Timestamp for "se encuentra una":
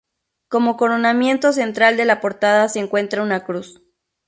2.69-3.43